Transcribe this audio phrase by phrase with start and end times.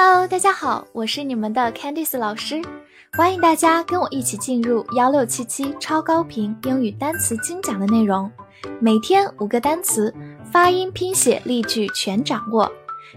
[0.00, 2.62] Hello，大家好，我是你们的 Candice 老师，
[3.14, 8.30] 欢迎大家跟我一起进入幺六七七超高频英语单词精讲的内容，
[8.80, 10.14] 每天五个单词，
[10.52, 12.70] 发音、拼写、例句全掌握，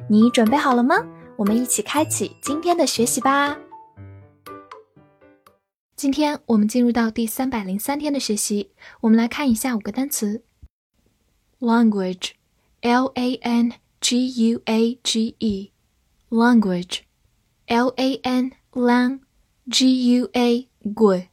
[0.09, 0.95] 你准备好了吗？
[1.35, 3.55] 我们一起开启今天的学习吧。
[5.95, 8.71] 今天我们进入到第三百零三天的学习，
[9.01, 10.41] 我们来看一下五个单词。
[11.59, 15.71] ：language，l a n g u a g e.
[16.31, 17.01] language,。
[17.67, 19.19] L A N lang
[19.69, 21.27] G U A gu,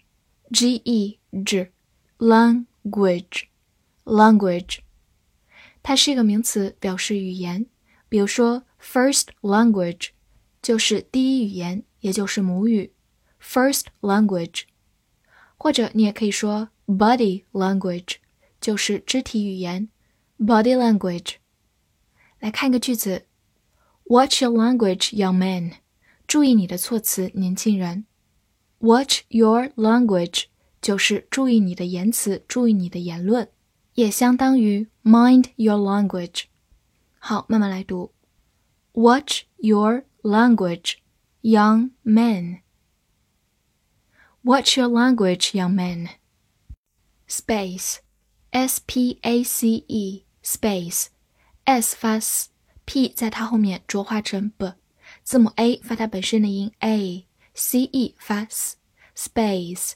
[0.53, 1.69] G E G
[2.19, 3.45] language
[4.05, 4.79] language，
[5.83, 7.67] 它是一个名词，表示语言。
[8.09, 10.11] 比如说，first language
[10.63, 12.93] 就是第一语言，也就是母语。
[13.43, 14.65] first language，
[15.57, 18.17] 或者你也可以说 body language，
[18.61, 19.89] 就是肢体语言。
[20.39, 21.37] body language。
[22.39, 23.27] 来看一个句子
[24.08, 25.74] ：Watch your language, young man。
[26.28, 28.06] 注意你的措辞，年轻人。
[28.80, 30.46] Watch your language
[30.82, 33.50] 就是注意你的言辞，注意你的言论，
[33.94, 36.46] 也相当于 mind your language。
[37.20, 38.12] 好，慢慢来读。
[38.94, 40.96] Watch your language,
[41.42, 42.62] young man.
[44.44, 46.10] Watch your language, young man.
[47.28, 47.98] Space,
[48.52, 51.08] S P A C E, space,
[51.64, 52.20] S 发
[52.89, 54.73] P 在它后面浊化成 b。
[55.23, 59.93] 字母 a 发它本身的音 a，c e 发 s，space，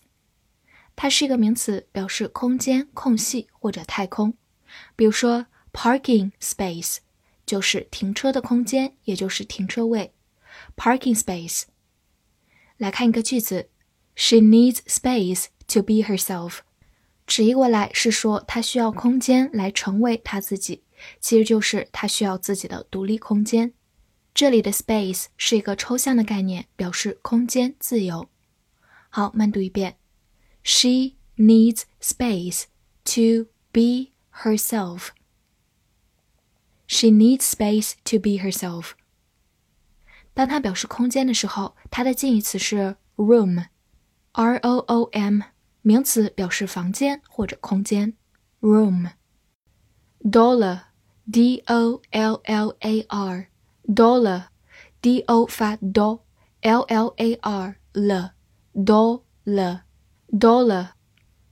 [0.94, 4.34] 它是一个名词，表示空间、空隙或者太空。
[4.94, 6.98] 比如说，parking space
[7.46, 10.12] 就是停车的空间，也就是停车位。
[10.76, 11.62] parking space。
[12.76, 13.70] 来看一个句子
[14.14, 16.58] ，She needs space to be herself。
[17.26, 20.82] 直译过来是说她需要空间来成为她自己，
[21.19, 23.73] 其实就是她需要自己的独立空间。
[24.33, 28.29] 这里的 space 是一个抽象的概念，表示空间、自由。
[29.09, 29.97] 好，慢读一遍。
[30.63, 32.65] She needs space
[33.05, 35.09] to be herself.
[36.87, 38.91] She needs space to be herself.
[40.33, 45.41] 当它表示空间的时候，它的近义词是 room，r o o m，
[45.81, 48.13] 名词表示房间或者空间，
[48.61, 49.11] room。
[51.32, 60.88] d o l l a r，dollar，d o 发 do，l l a r l，dollar，dollar，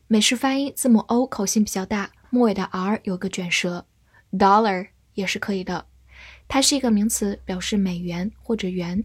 [0.07, 3.87] 美式发音字母 o 口型比较大，末尾的 r 有个卷舌
[4.33, 5.87] ，dollar 也是可以的。
[6.47, 9.03] 它是一个名词，表示美元或者元。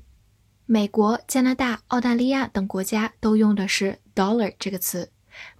[0.66, 5.10] 美国、加拿大、澳大利亚等国家都用的是 dollar 这个词。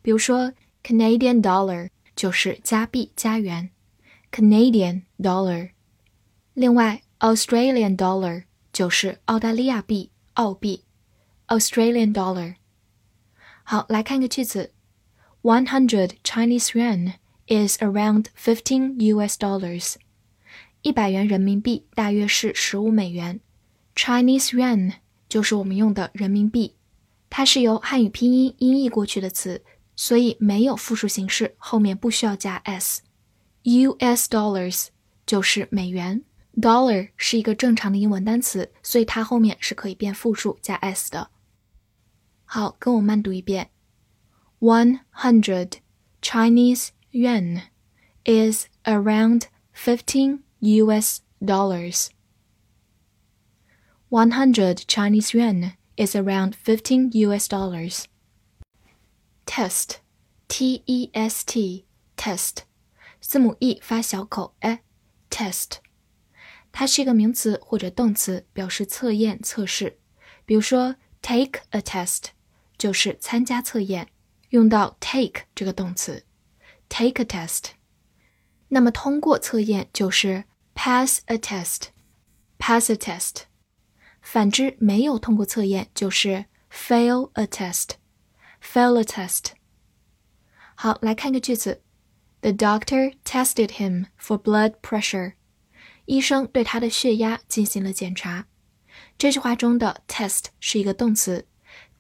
[0.02, 0.52] 比如说
[0.84, 3.70] ，Canadian dollar 就是加币、加元
[4.36, 5.70] ，Canadian dollar。
[6.54, 10.84] 另外，Australian dollar 就是澳大利亚币、澳币
[11.48, 12.56] ，Australian dollar。
[13.64, 14.74] 好，来看个句子
[15.42, 17.14] ：One hundred Chinese yuan
[17.48, 19.38] is around fifteen U.S.
[19.40, 19.96] dollars。
[20.82, 23.40] 一百元人民币大约是十五美元。
[23.96, 24.96] Chinese yuan
[25.30, 26.76] 就是我们用的人民币，
[27.30, 29.64] 它是由汉语拼音音译过去的词，
[29.96, 33.02] 所以没有复数形式，后面不需要加 s。
[33.65, 34.29] U.S.
[34.29, 34.89] dollars
[35.27, 36.23] 就是美元。
[36.55, 41.31] Dollar 是一个正常的英文单词，所以它后面是可以变复数加 s 的。
[42.45, 43.71] 好，跟我慢读一遍：
[44.59, 45.75] One hundred
[46.21, 47.63] Chinese yuan
[48.25, 49.45] is around
[49.75, 51.21] fifteen U.S.
[51.41, 52.09] dollars.
[54.11, 57.49] One hundred Chinese yuan is around fifteen U.S.
[57.49, 58.07] dollars.
[59.47, 60.01] Test,
[60.49, 61.85] T-E-S-T,
[62.17, 62.65] test，
[63.28, 65.78] 字母 e 发小口 e，test。
[66.72, 70.00] 它是一个名词或者动词，表示测验、测试。
[70.46, 72.26] 比如说，take a test
[72.78, 74.10] 就是参加测验，
[74.50, 76.24] 用到 take 这个动词
[76.88, 77.72] ，take a test。
[78.68, 80.44] 那么通过测验就是
[80.76, 83.44] pass a test，pass a test。
[84.22, 89.54] 反之，没有通过测验就是 fail a test，fail a test。
[90.76, 91.82] 好，来看个句子
[92.45, 95.35] ：The doctor tested him for blood pressure。
[96.07, 98.47] 医生对他的血压进行了检查。
[99.17, 101.47] 这句话中的 test 是一个动词，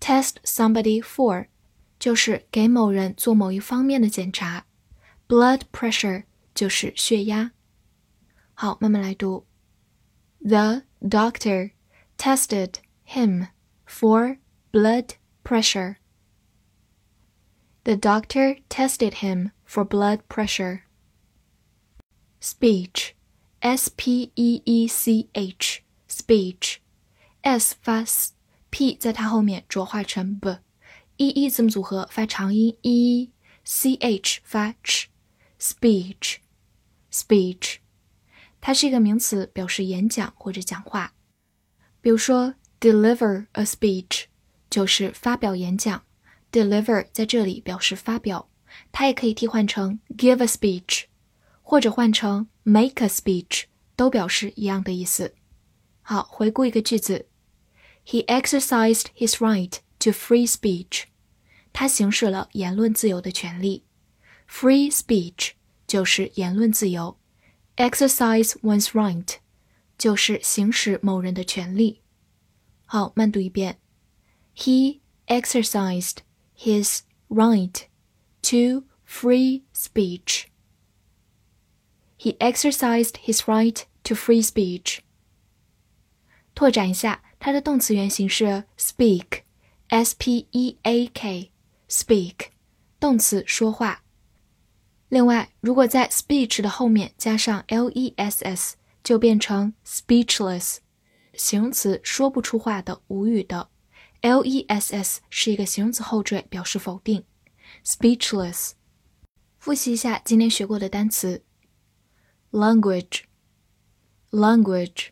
[0.01, 1.47] test somebody for
[1.99, 4.67] 就是给某人做某一方面的检查，
[5.29, 6.25] blood pressure
[6.55, 7.53] 就是血压。
[8.55, 9.47] 好，慢慢来读。
[10.41, 11.73] The doctor
[12.17, 12.77] tested
[13.07, 13.49] him
[13.87, 14.39] for
[14.73, 15.11] blood
[15.45, 15.97] pressure.
[17.85, 20.81] The doctor tested him for blood pressure.
[22.41, 23.15] Speech
[23.61, 26.79] S P E E C H speech
[27.43, 37.77] s 发 s，p 在它后面浊化成 b，e e 字母组合发长音 e，c h 发 ch，speech，speech，
[38.61, 41.15] 它是一个名词，表示演讲或者讲话。
[42.01, 44.25] 比如说，deliver a speech
[44.69, 46.05] 就是发表演讲，
[46.51, 48.51] deliver 在这里表示发表，
[48.93, 51.05] 它也可以替换成 give a speech，
[51.62, 53.65] 或者换成 make a speech，
[53.97, 55.35] 都表示一样的意思。
[56.03, 57.29] 好，回顾一个句子：
[58.07, 61.05] He exercised his right to free speech。
[61.73, 63.85] 他行使了言论自由的权利。
[64.49, 65.53] Free speech
[65.87, 67.17] 就是言论自由，
[67.77, 69.37] exercise one's right
[69.97, 72.01] 就是行使某人的权利。
[72.87, 73.79] 好，慢读一遍：
[74.57, 74.99] He
[75.29, 76.17] exercised
[76.59, 77.83] his right
[78.45, 80.47] to free speech.
[82.19, 84.99] He exercised his right to free speech.
[86.55, 92.49] 拓展一下，它的动词原形是 speak，s p e a k，speak，
[92.99, 94.03] 动词说话。
[95.09, 100.79] 另外，如果在 speech 的后面加上 l e s s，就变成 speechless，
[101.33, 103.71] 形容词说不出话的、无语的。
[104.21, 107.25] l e s s 是一个形容词后缀，表示否定。
[107.85, 108.73] speechless。
[109.59, 111.45] 复习一下今天学过的单词：
[112.51, 115.11] language，language。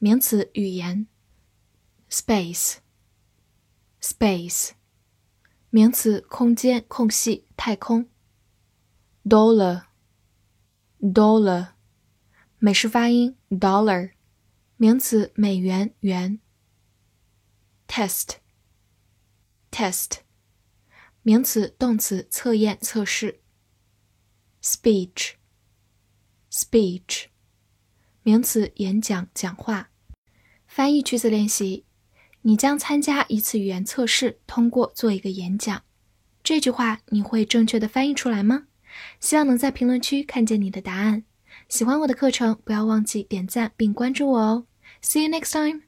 [0.00, 1.08] 名词语言，
[2.08, 4.70] space，space，
[5.70, 8.08] 名词空间空隙太空，
[9.24, 11.72] dollar，dollar，
[12.60, 14.12] 美式发音 dollar，
[14.76, 16.38] 名词美元元，
[17.88, 20.18] test，test，
[21.25, 23.39] 名词动词测验测试
[24.61, 25.37] ，speech，speech，
[28.23, 29.89] 名词演讲讲话。
[30.67, 31.85] 翻译句子练习：
[32.41, 35.83] 你将参加一次语言测试，通过做一个演讲。
[36.43, 38.67] 这句话你会正确的翻译出来吗？
[39.21, 41.23] 希望能在评论区看见你的答案。
[41.69, 44.67] 喜欢我的课程，不要忘记点赞并关注我哦。
[45.01, 45.83] See you next time.